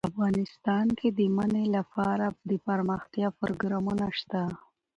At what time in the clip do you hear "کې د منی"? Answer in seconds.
0.99-1.65